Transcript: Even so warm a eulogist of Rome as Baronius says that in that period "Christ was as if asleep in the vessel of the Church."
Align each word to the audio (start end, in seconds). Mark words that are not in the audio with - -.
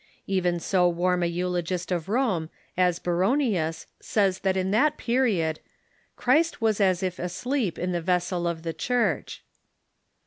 Even 0.25 0.59
so 0.59 0.89
warm 0.89 1.21
a 1.21 1.27
eulogist 1.27 1.91
of 1.91 2.09
Rome 2.09 2.49
as 2.75 2.97
Baronius 2.97 3.85
says 3.99 4.39
that 4.39 4.57
in 4.57 4.71
that 4.71 4.97
period 4.97 5.59
"Christ 6.15 6.59
was 6.59 6.81
as 6.81 7.03
if 7.03 7.19
asleep 7.19 7.77
in 7.77 7.91
the 7.91 8.01
vessel 8.01 8.47
of 8.47 8.63
the 8.63 8.73
Church." 8.73 9.43